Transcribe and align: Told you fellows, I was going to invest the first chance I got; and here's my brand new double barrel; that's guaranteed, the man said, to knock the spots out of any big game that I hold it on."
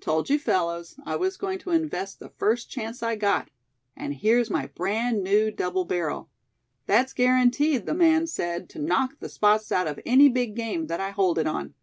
Told 0.00 0.30
you 0.30 0.38
fellows, 0.38 0.98
I 1.04 1.16
was 1.16 1.36
going 1.36 1.58
to 1.58 1.70
invest 1.70 2.18
the 2.18 2.30
first 2.30 2.70
chance 2.70 3.02
I 3.02 3.14
got; 3.14 3.50
and 3.94 4.14
here's 4.14 4.48
my 4.48 4.68
brand 4.68 5.22
new 5.22 5.50
double 5.50 5.84
barrel; 5.84 6.30
that's 6.86 7.12
guaranteed, 7.12 7.84
the 7.84 7.92
man 7.92 8.26
said, 8.26 8.70
to 8.70 8.78
knock 8.78 9.18
the 9.20 9.28
spots 9.28 9.70
out 9.70 9.86
of 9.86 10.00
any 10.06 10.30
big 10.30 10.54
game 10.56 10.86
that 10.86 11.00
I 11.00 11.10
hold 11.10 11.38
it 11.38 11.46
on." 11.46 11.74